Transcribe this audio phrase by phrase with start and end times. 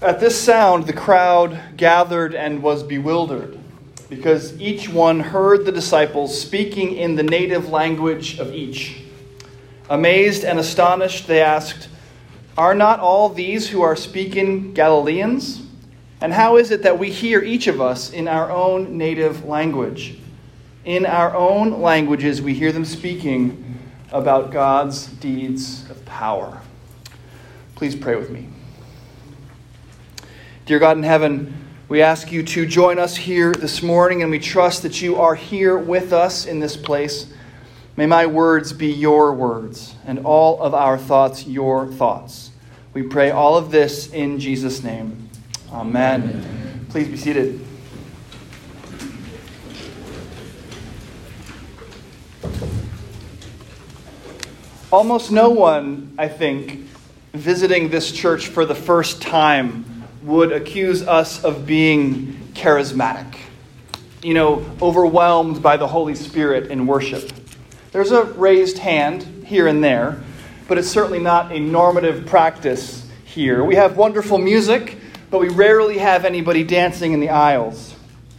[0.00, 3.58] At this sound, the crowd gathered and was bewildered,
[4.08, 9.02] because each one heard the disciples speaking in the native language of each.
[9.90, 11.88] Amazed and astonished, they asked,
[12.56, 15.62] Are not all these who are speaking Galileans?
[16.20, 20.16] And how is it that we hear each of us in our own native language?
[20.84, 23.80] In our own languages, we hear them speaking
[24.12, 26.60] about God's deeds of power.
[27.74, 28.48] Please pray with me.
[30.68, 34.38] Dear God in heaven, we ask you to join us here this morning, and we
[34.38, 37.32] trust that you are here with us in this place.
[37.96, 42.50] May my words be your words, and all of our thoughts your thoughts.
[42.92, 45.30] We pray all of this in Jesus' name.
[45.72, 46.22] Amen.
[46.22, 46.86] Amen.
[46.90, 47.64] Please be seated.
[54.92, 56.80] Almost no one, I think,
[57.32, 59.97] visiting this church for the first time
[60.28, 63.34] would accuse us of being charismatic,
[64.22, 67.32] you know, overwhelmed by the Holy Spirit in worship.
[67.92, 70.22] There's a raised hand here and there,
[70.68, 73.64] but it's certainly not a normative practice here.
[73.64, 74.98] We have wonderful music,
[75.30, 77.94] but we rarely have anybody dancing in the aisles.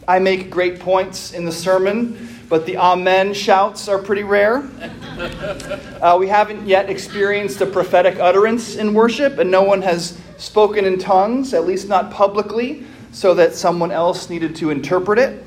[0.07, 4.57] I make great points in the sermon, but the amen shouts are pretty rare.
[6.01, 10.85] Uh, we haven't yet experienced a prophetic utterance in worship, and no one has spoken
[10.85, 15.45] in tongues, at least not publicly, so that someone else needed to interpret it.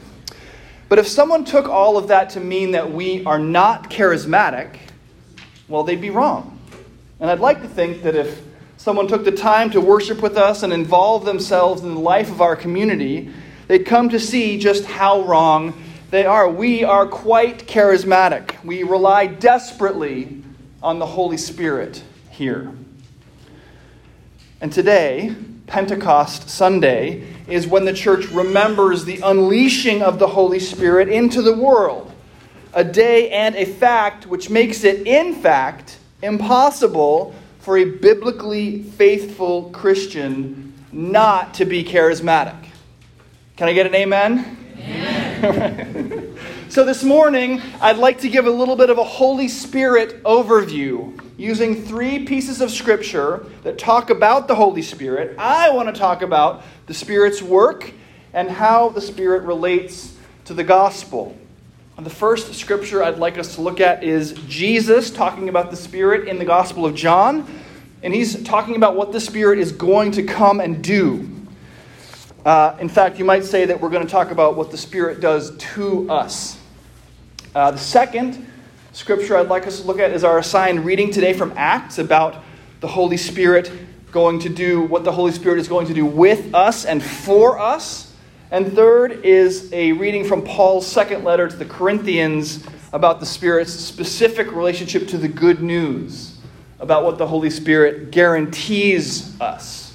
[0.89, 4.77] But if someone took all of that to mean that we are not charismatic,
[5.67, 6.59] well, they'd be wrong.
[7.19, 8.43] And I'd like to think that if
[8.77, 12.41] someone took the time to worship with us and involve themselves in the life of
[12.41, 13.31] our community,
[13.69, 15.73] they'd come to see just how wrong
[16.11, 16.47] they are.
[16.47, 18.63] We are quite charismatic.
[18.63, 20.43] We rely desperately
[20.83, 22.71] on the Holy Spirit here.
[24.63, 25.35] And today,
[25.67, 31.53] Pentecost Sunday, is when the church remembers the unleashing of the Holy Spirit into the
[31.53, 32.13] world.
[32.73, 39.65] A day and a fact which makes it, in fact, impossible for a biblically faithful
[39.71, 42.67] Christian not to be charismatic.
[43.57, 44.57] Can I get an amen?
[44.79, 46.19] Amen.
[46.73, 51.21] so, this morning, I'd like to give a little bit of a Holy Spirit overview
[51.37, 55.37] using three pieces of scripture that talk about the Holy Spirit.
[55.37, 57.93] I want to talk about the Spirit's work
[58.33, 60.17] and how the Spirit relates
[60.47, 61.37] to the gospel.
[61.99, 65.77] And the first scripture I'd like us to look at is Jesus talking about the
[65.77, 67.47] Spirit in the Gospel of John.
[68.03, 71.29] And he's talking about what the Spirit is going to come and do.
[72.47, 75.21] Uh, in fact, you might say that we're going to talk about what the Spirit
[75.21, 76.61] does to us.
[77.55, 78.47] Uh, the second
[78.93, 82.43] scripture I'd like us to look at is our assigned reading today from Acts about
[82.81, 83.71] the Holy Spirit
[84.11, 87.59] going to do what the Holy Spirit is going to do with us and for
[87.59, 88.15] us.
[88.51, 93.73] And third is a reading from Paul's second letter to the Corinthians about the Spirit's
[93.73, 96.39] specific relationship to the good news,
[96.81, 99.92] about what the Holy Spirit guarantees us.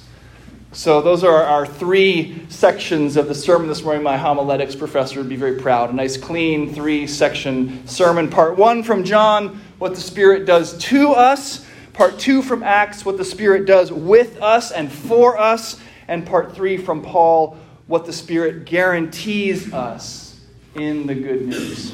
[0.78, 4.04] So, those are our three sections of the sermon this morning.
[4.04, 5.90] My homiletics professor would be very proud.
[5.90, 8.30] A nice, clean, three section sermon.
[8.30, 11.66] Part one from John, what the Spirit does to us.
[11.94, 15.80] Part two from Acts, what the Spirit does with us and for us.
[16.06, 17.56] And part three from Paul,
[17.88, 20.38] what the Spirit guarantees us
[20.76, 21.92] in the good news.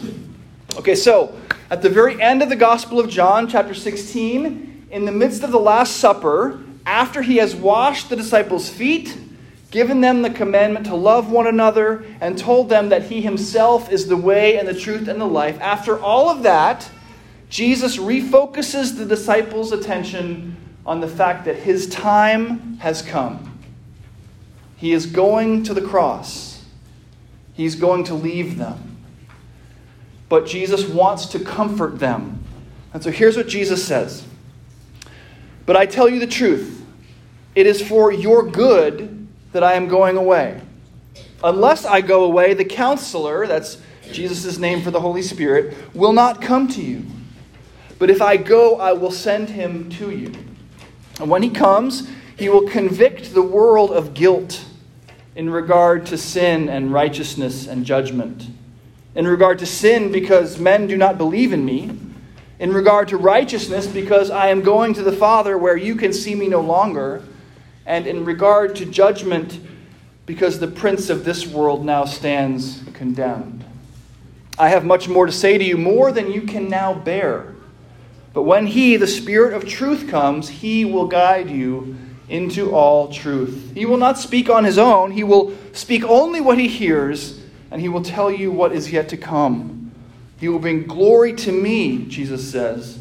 [0.77, 1.41] Okay, so
[1.71, 5.53] at the very end of the Gospel of John, chapter 16, in the midst of
[5.53, 9.17] the Last Supper, after he has washed the disciples' feet,
[9.71, 14.07] given them the commandment to love one another, and told them that he himself is
[14.07, 16.89] the way and the truth and the life, after all of that,
[17.49, 20.57] Jesus refocuses the disciples' attention
[20.87, 23.59] on the fact that his time has come.
[24.77, 26.65] He is going to the cross,
[27.53, 28.97] he's going to leave them.
[30.29, 32.43] But Jesus wants to comfort them.
[32.93, 34.27] And so here's what Jesus says.
[35.67, 36.85] But I tell you the truth.
[37.55, 40.61] It is for your good that I am going away.
[41.43, 43.79] Unless I go away, the counselor, that's
[44.11, 47.05] Jesus' name for the Holy Spirit, will not come to you.
[47.99, 50.33] But if I go, I will send him to you.
[51.21, 54.65] And when he comes, he will convict the world of guilt
[55.37, 58.49] in regard to sin and righteousness and judgment.
[59.15, 61.87] In regard to sin, because men do not believe in me
[62.59, 66.35] in regard to righteousness, because I am going to the Father where you can see
[66.35, 67.23] me no longer,
[67.87, 69.61] and in regard to judgment,
[70.27, 73.65] because the prince of this world now stands condemned.
[74.59, 77.55] I have much more to say to you, more than you can now bear.
[78.33, 81.97] But when He, the Spirit of truth, comes, He will guide you
[82.29, 83.73] into all truth.
[83.75, 87.41] He will not speak on his own, he will speak only what he hears,
[87.71, 89.84] and he will tell you what is yet to come.
[90.39, 92.99] He will bring glory to me, Jesus says,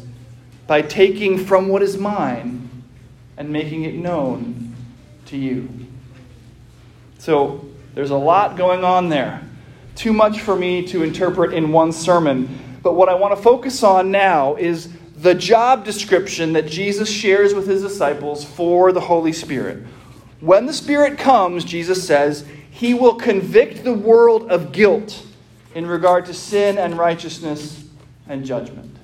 [0.66, 2.70] by taking from what is mine
[3.36, 4.74] and making it known
[5.26, 5.68] to you.
[7.18, 7.64] So
[7.94, 9.42] there's a lot going on there.
[9.94, 12.78] Too much for me to interpret in one sermon.
[12.82, 17.54] But what I want to focus on now is the job description that Jesus shares
[17.54, 19.84] with his disciples for the Holy Spirit.
[20.40, 25.24] When the Spirit comes, Jesus says, he will convict the world of guilt
[25.74, 27.84] in regard to sin and righteousness
[28.28, 28.96] and judgment.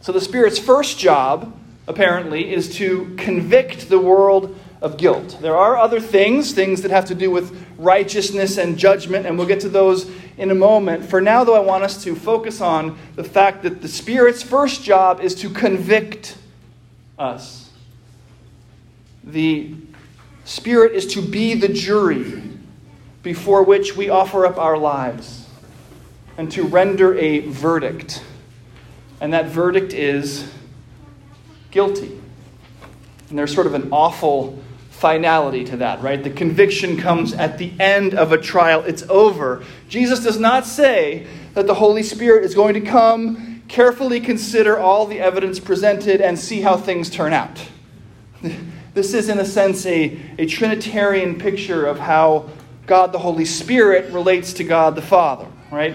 [0.00, 5.38] So the Spirit's first job, apparently, is to convict the world of guilt.
[5.40, 9.48] There are other things, things that have to do with righteousness and judgment, and we'll
[9.48, 11.04] get to those in a moment.
[11.04, 14.84] For now, though, I want us to focus on the fact that the Spirit's first
[14.84, 16.36] job is to convict
[17.18, 17.70] us.
[19.24, 19.74] The
[20.44, 22.42] Spirit is to be the jury
[23.22, 25.47] before which we offer up our lives
[26.38, 28.24] and to render a verdict.
[29.20, 30.50] And that verdict is
[31.72, 32.18] guilty.
[33.28, 36.22] And there's sort of an awful finality to that, right?
[36.22, 39.64] The conviction comes at the end of a trial, it's over.
[39.88, 45.06] Jesus does not say that the Holy Spirit is going to come, carefully consider all
[45.06, 47.60] the evidence presented, and see how things turn out.
[48.94, 52.48] This is, in a sense, a, a Trinitarian picture of how
[52.86, 55.94] God the Holy Spirit relates to God the Father, right?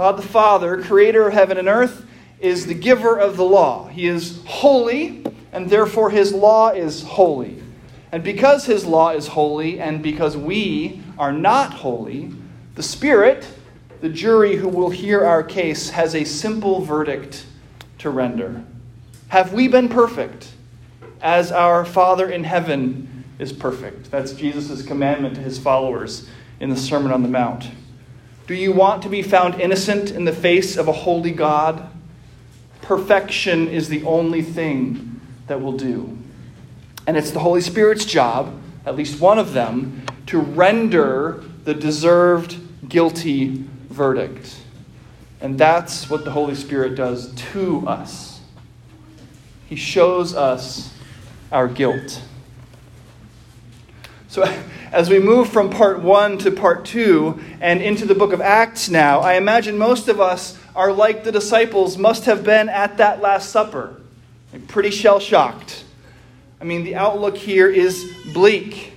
[0.00, 2.06] God the Father, creator of heaven and earth,
[2.40, 3.86] is the giver of the law.
[3.88, 7.62] He is holy, and therefore his law is holy.
[8.10, 12.32] And because his law is holy, and because we are not holy,
[12.76, 13.46] the Spirit,
[14.00, 17.44] the jury who will hear our case, has a simple verdict
[17.98, 18.64] to render.
[19.28, 20.50] Have we been perfect
[21.20, 24.10] as our Father in heaven is perfect?
[24.10, 26.26] That's Jesus' commandment to his followers
[26.58, 27.68] in the Sermon on the Mount.
[28.50, 31.88] Do you want to be found innocent in the face of a holy God?
[32.82, 36.18] Perfection is the only thing that will do.
[37.06, 38.52] And it's the Holy Spirit's job,
[38.84, 44.60] at least one of them, to render the deserved guilty verdict.
[45.40, 48.40] And that's what the Holy Spirit does to us.
[49.68, 50.92] He shows us
[51.52, 52.20] our guilt.
[54.26, 54.42] So,
[54.92, 58.88] as we move from part one to part two and into the book of Acts
[58.88, 63.20] now, I imagine most of us are like the disciples must have been at that
[63.20, 64.00] Last Supper,
[64.68, 65.84] pretty shell shocked
[66.60, 68.92] I mean, the outlook here is bleak.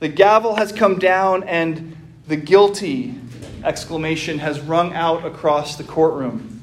[0.00, 3.14] The gavel has come down, and the guilty
[3.62, 6.53] exclamation has rung out across the courtroom.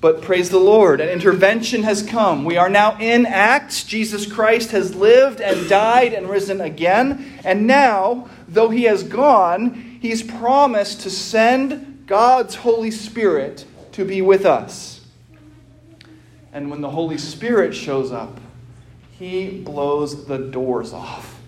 [0.00, 2.44] But praise the Lord, an intervention has come.
[2.44, 3.82] We are now in Acts.
[3.82, 7.40] Jesus Christ has lived and died and risen again.
[7.44, 14.22] And now, though he has gone, he's promised to send God's Holy Spirit to be
[14.22, 15.00] with us.
[16.52, 18.38] And when the Holy Spirit shows up,
[19.18, 21.40] he blows the doors off.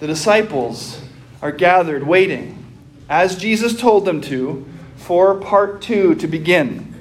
[0.00, 1.02] The disciples
[1.42, 2.64] are gathered waiting,
[3.10, 4.66] as Jesus told them to,
[4.96, 6.94] for part two to begin.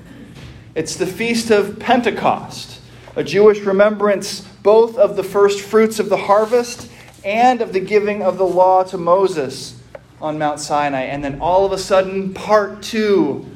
[0.75, 2.81] It's the Feast of Pentecost,
[3.15, 6.91] a Jewish remembrance both of the first fruits of the harvest
[7.23, 9.81] and of the giving of the law to Moses
[10.19, 11.03] on Mount Sinai.
[11.03, 13.49] And then all of a sudden, part two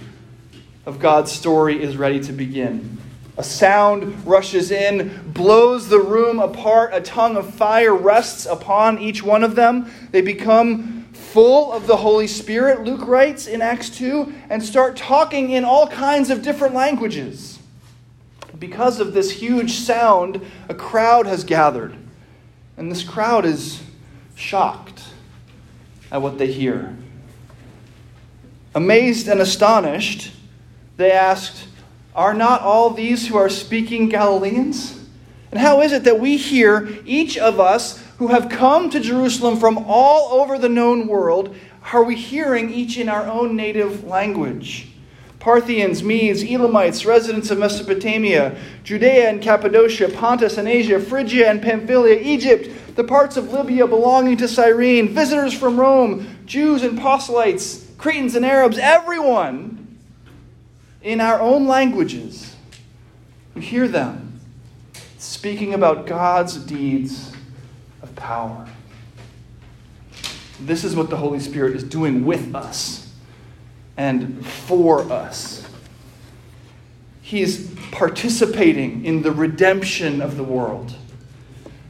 [0.86, 2.98] of God's story is ready to begin.
[3.38, 6.92] A sound rushes in, blows the room apart.
[6.94, 9.92] A tongue of fire rests upon each one of them.
[10.12, 10.99] They become
[11.32, 15.88] full of the Holy Spirit, Luke writes in Acts 2, and start talking in all
[15.88, 17.60] kinds of different languages.
[18.58, 21.96] Because of this huge sound, a crowd has gathered.
[22.78, 23.82] And this crowd is
[24.36, 25.04] shocked
[26.12, 26.98] at what they hear.
[28.74, 30.32] Amazed and astonished,
[30.98, 31.68] they asked,
[32.16, 35.00] are not all these who are speaking Galileans?
[35.52, 39.58] And how is it that we hear, each of us who have come to Jerusalem
[39.58, 41.56] from all over the known world,
[41.94, 44.90] are we hearing each in our own native language?
[45.40, 52.20] Parthians, Medes, Elamites, residents of Mesopotamia, Judea and Cappadocia, Pontus and Asia, Phrygia and Pamphylia,
[52.20, 58.36] Egypt, the parts of Libya belonging to Cyrene, visitors from Rome, Jews and proselytes, Cretans
[58.36, 59.98] and Arabs, everyone
[61.02, 62.54] in our own languages.
[63.56, 64.42] We hear them
[65.18, 67.34] speaking about God's deeds
[68.20, 68.68] power.
[70.60, 73.12] This is what the Holy Spirit is doing with us
[73.98, 75.68] and for us.
[77.22, 80.96] He's participating in the redemption of the world.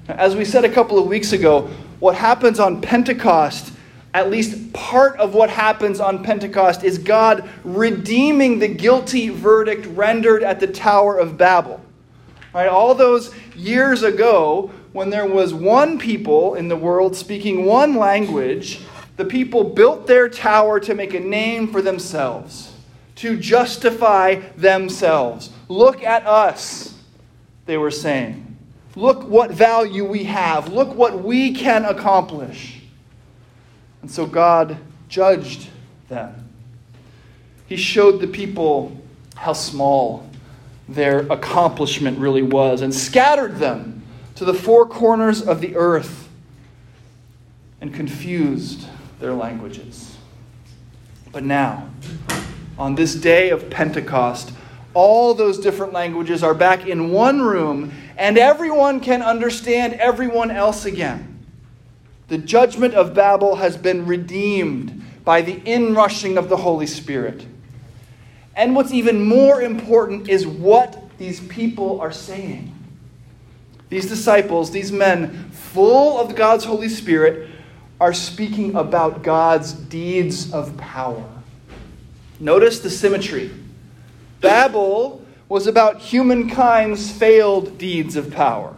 [0.08, 1.70] As we said a couple of weeks ago,
[2.00, 3.74] what happens on Pentecost,
[4.14, 10.44] at least part of what happens on Pentecost, is God redeeming the guilty verdict rendered
[10.44, 11.80] at the Tower of Babel.
[12.54, 17.96] Right, all those years ago, when there was one people in the world speaking one
[17.96, 18.82] language,
[19.18, 22.74] the people built their tower to make a name for themselves,
[23.16, 25.52] to justify themselves.
[25.68, 26.98] Look at us,
[27.66, 28.58] they were saying.
[28.96, 30.74] Look what value we have.
[30.74, 32.82] Look what we can accomplish.
[34.02, 34.78] And so God
[35.08, 35.70] judged
[36.08, 36.50] them.
[37.68, 39.00] He showed the people
[39.36, 40.28] how small
[40.88, 43.99] their accomplishment really was and scattered them
[44.40, 46.30] to the four corners of the earth
[47.82, 48.88] and confused
[49.20, 50.16] their languages.
[51.34, 51.90] But now,
[52.78, 54.54] on this day of Pentecost,
[54.94, 60.86] all those different languages are back in one room and everyone can understand everyone else
[60.86, 61.44] again.
[62.30, 67.46] The judgment of Babel has been redeemed by the inrushing of the Holy Spirit.
[68.56, 72.74] And what's even more important is what these people are saying.
[73.90, 77.50] These disciples, these men, full of God's Holy Spirit,
[78.00, 81.28] are speaking about God's deeds of power.
[82.40, 83.52] Notice the symmetry.
[84.42, 88.76] Babel was about humankind's failed deeds of power.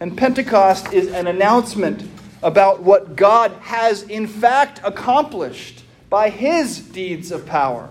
[0.00, 2.08] And Pentecost is an announcement
[2.42, 7.90] about what God has in fact accomplished by his deeds of power.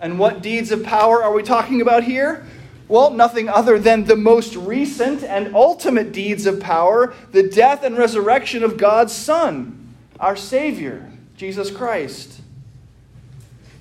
[0.00, 2.44] And what deeds of power are we talking about here?
[2.86, 7.96] Well, nothing other than the most recent and ultimate deeds of power the death and
[7.96, 12.40] resurrection of God's Son, our Savior, Jesus Christ.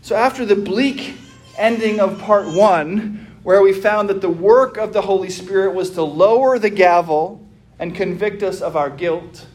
[0.01, 1.15] So, after the bleak
[1.57, 5.91] ending of part one, where we found that the work of the Holy Spirit was
[5.91, 7.45] to lower the gavel
[7.77, 9.47] and convict us of our guilt.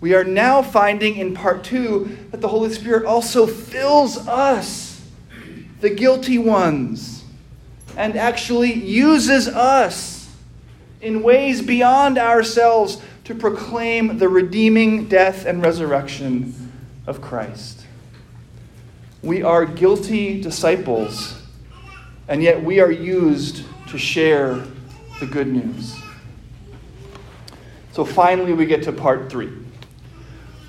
[0.00, 5.00] We are now finding in part two that the Holy Spirit also fills us,
[5.80, 7.11] the guilty ones,
[7.96, 10.28] and actually uses us
[11.00, 16.72] in ways beyond ourselves to proclaim the redeeming death and resurrection
[17.06, 17.86] of Christ.
[19.22, 21.40] We are guilty disciples
[22.28, 24.62] and yet we are used to share
[25.20, 25.96] the good news.
[27.92, 29.52] So finally, we get to part three.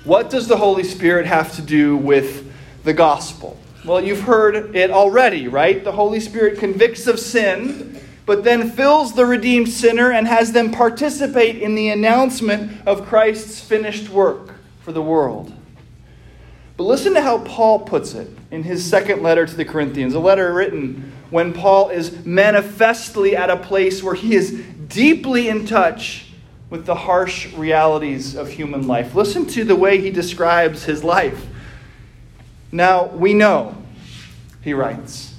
[0.04, 2.52] What does the Holy Spirit have to do with
[2.84, 3.58] the gospel?
[3.84, 5.84] Well, you've heard it already, right?
[5.84, 10.72] The Holy Spirit convicts of sin, but then fills the redeemed sinner and has them
[10.72, 15.52] participate in the announcement of Christ's finished work for the world.
[16.78, 20.18] But listen to how Paul puts it in his second letter to the Corinthians, a
[20.18, 24.52] letter written when Paul is manifestly at a place where he is
[24.88, 26.32] deeply in touch
[26.70, 29.14] with the harsh realities of human life.
[29.14, 31.46] Listen to the way he describes his life.
[32.74, 33.76] Now, we know,
[34.60, 35.32] he writes,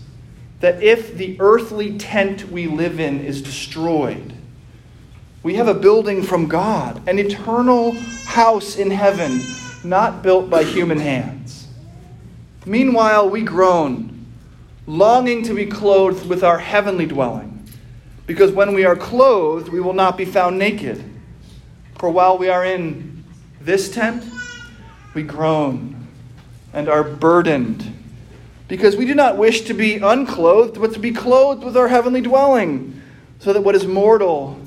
[0.62, 4.34] that if the earthly tent we live in is destroyed,
[5.44, 7.92] we have a building from God, an eternal
[8.24, 9.42] house in heaven,
[9.84, 11.68] not built by human hands.
[12.66, 14.26] Meanwhile, we groan
[14.88, 17.68] longing to be clothed with our heavenly dwelling.
[18.26, 21.04] Because when we are clothed, we will not be found naked.
[22.00, 23.26] For while we are in
[23.60, 24.24] this tent,
[25.14, 25.95] we groan
[26.76, 27.92] and are burdened.
[28.68, 32.22] Because we do not wish to be unclothed, but to be clothed with our heavenly
[32.22, 33.02] dwelling,
[33.40, 34.60] so that what is mortal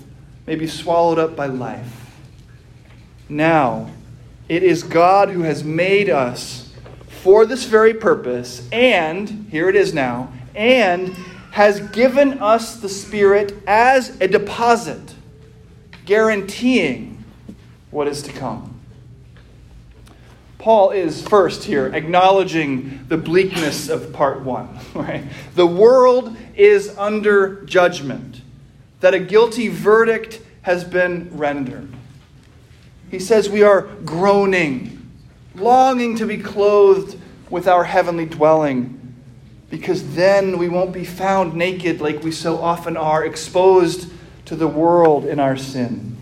[0.46, 2.16] may be swallowed up by life.
[3.28, 3.90] Now,
[4.48, 6.72] it is God who has made us
[7.22, 11.08] for this very purpose, and, here it is now, and
[11.50, 15.14] has given us the Spirit as a deposit,
[16.06, 17.22] guaranteeing
[17.90, 18.67] what is to come.
[20.68, 24.68] Paul is first here acknowledging the bleakness of part one.
[24.94, 25.24] Right?
[25.54, 28.42] The world is under judgment,
[29.00, 31.90] that a guilty verdict has been rendered.
[33.10, 35.10] He says we are groaning
[35.54, 39.14] longing to be clothed with our heavenly dwelling,
[39.70, 44.12] because then we won't be found naked like we so often are, exposed
[44.44, 46.18] to the world in our sin.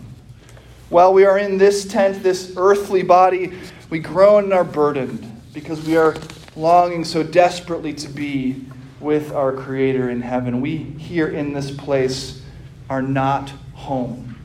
[0.87, 3.51] While we are in this tent, this earthly body,
[3.89, 6.15] we groan and are burdened because we are
[6.55, 8.65] longing so desperately to be
[8.99, 10.59] with our Creator in heaven.
[10.59, 12.41] We here in this place
[12.89, 14.35] are not home.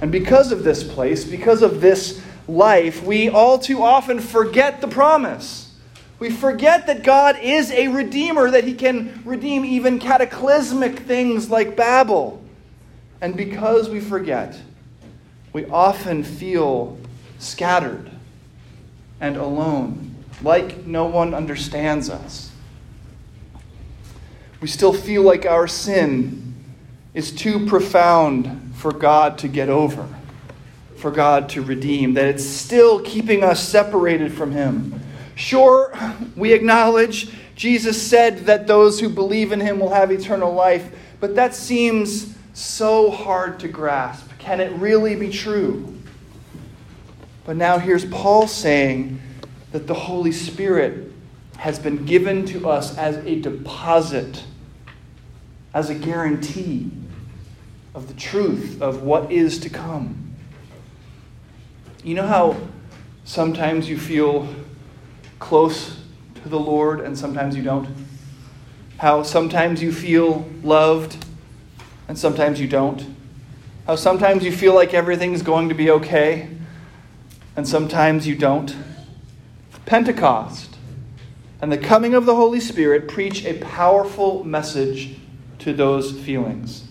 [0.00, 4.88] And because of this place, because of this life, we all too often forget the
[4.88, 5.74] promise.
[6.18, 11.76] We forget that God is a redeemer, that he can redeem even cataclysmic things like
[11.76, 12.42] Babel.
[13.20, 14.58] And because we forget,
[15.52, 16.97] we often feel
[17.38, 18.10] scattered
[19.20, 22.50] and alone, like no one understands us.
[24.60, 26.54] We still feel like our sin
[27.14, 30.08] is too profound for God to get over,
[30.96, 35.00] for God to redeem, that it's still keeping us separated from Him.
[35.34, 35.96] Sure,
[36.36, 41.34] we acknowledge Jesus said that those who believe in Him will have eternal life, but
[41.34, 44.28] that seems so hard to grasp.
[44.38, 45.97] Can it really be true?
[47.48, 49.22] But now here's Paul saying
[49.72, 51.10] that the Holy Spirit
[51.56, 54.44] has been given to us as a deposit,
[55.72, 56.90] as a guarantee
[57.94, 60.34] of the truth of what is to come.
[62.04, 62.54] You know how
[63.24, 64.46] sometimes you feel
[65.38, 65.98] close
[66.42, 67.88] to the Lord and sometimes you don't?
[68.98, 71.24] How sometimes you feel loved
[72.08, 73.06] and sometimes you don't.
[73.86, 76.50] How sometimes you feel like everything's going to be okay,
[77.58, 78.76] and sometimes you don't.
[79.84, 80.76] Pentecost
[81.60, 85.16] and the coming of the Holy Spirit preach a powerful message
[85.58, 86.86] to those feelings.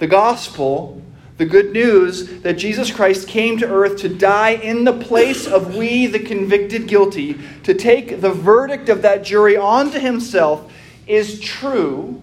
[0.00, 1.00] The gospel,
[1.36, 5.76] the good news that Jesus Christ came to earth to die in the place of
[5.76, 10.72] we, the convicted guilty, to take the verdict of that jury onto himself,
[11.06, 12.20] is true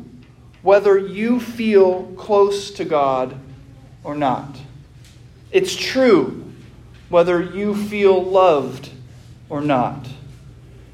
[0.61, 3.33] whether you feel close to God
[4.03, 4.57] or not.
[5.53, 6.44] It's true
[7.09, 8.89] whether you feel loved
[9.49, 10.07] or not.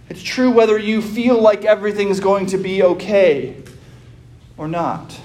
[0.10, 3.56] It's true whether you feel like everything's going to be okay
[4.58, 5.20] or not.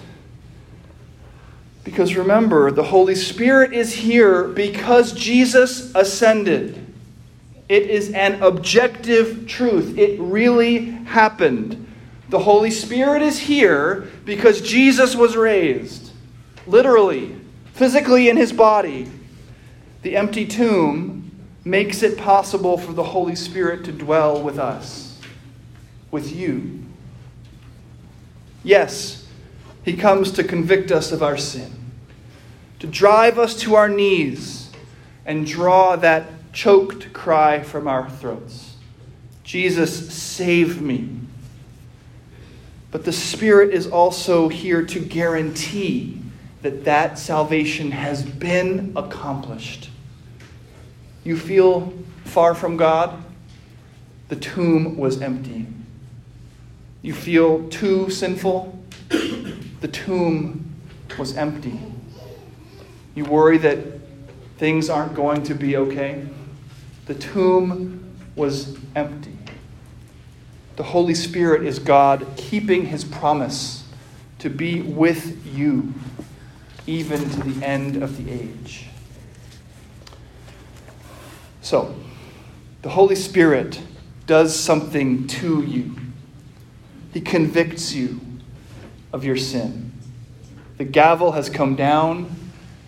[1.82, 6.84] Because remember, the Holy Spirit is here because Jesus ascended.
[7.68, 9.98] It is an objective truth.
[9.98, 11.86] It really happened.
[12.28, 16.10] The Holy Spirit is here because Jesus was raised,
[16.66, 17.36] literally,
[17.74, 19.08] physically in his body.
[20.06, 21.32] The empty tomb
[21.64, 25.18] makes it possible for the Holy Spirit to dwell with us,
[26.12, 26.84] with you.
[28.62, 29.26] Yes,
[29.84, 31.72] he comes to convict us of our sin,
[32.78, 34.70] to drive us to our knees
[35.24, 38.76] and draw that choked cry from our throats
[39.42, 41.18] Jesus, save me.
[42.92, 46.22] But the Spirit is also here to guarantee
[46.62, 49.90] that that salvation has been accomplished.
[51.26, 51.92] You feel
[52.24, 53.20] far from God?
[54.28, 55.66] The tomb was empty.
[57.02, 58.80] You feel too sinful?
[59.08, 60.72] The tomb
[61.18, 61.80] was empty.
[63.16, 63.78] You worry that
[64.58, 66.28] things aren't going to be okay?
[67.06, 69.36] The tomb was empty.
[70.76, 73.82] The Holy Spirit is God keeping his promise
[74.38, 75.92] to be with you
[76.86, 78.86] even to the end of the age.
[81.66, 81.92] So,
[82.82, 83.80] the Holy Spirit
[84.28, 85.96] does something to you.
[87.12, 88.20] He convicts you
[89.12, 89.90] of your sin.
[90.78, 92.32] The gavel has come down,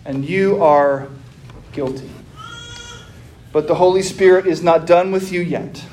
[0.05, 1.09] and you are
[1.73, 2.09] guilty.
[3.51, 5.83] But the Holy Spirit is not done with you yet.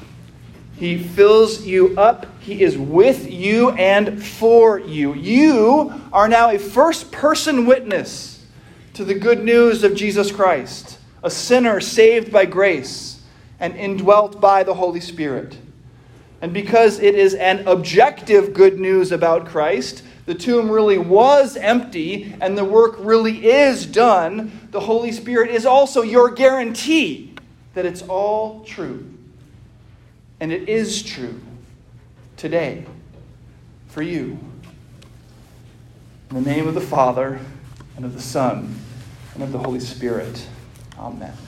[0.77, 2.27] He fills you up.
[2.39, 5.13] He is with you and for you.
[5.13, 8.47] You are now a first person witness
[8.95, 13.21] to the good news of Jesus Christ, a sinner saved by grace
[13.59, 15.59] and indwelt by the Holy Spirit.
[16.41, 22.33] And because it is an objective good news about Christ, the tomb really was empty
[22.41, 27.35] and the work really is done, the Holy Spirit is also your guarantee
[27.75, 29.13] that it's all true.
[30.39, 31.41] And it is true
[32.37, 32.87] today
[33.89, 34.39] for you.
[36.31, 37.41] In the name of the Father,
[37.97, 38.79] and of the Son,
[39.35, 40.47] and of the Holy Spirit.
[40.99, 41.46] Amen.